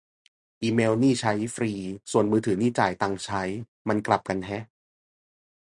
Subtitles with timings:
[0.61, 1.71] อีเมล์นี่ใช้ฟรี
[2.11, 3.41] ส่วนมือถือ นี่จ่ายตังค์ใช้
[3.87, 4.63] มันกลับกันแฮะ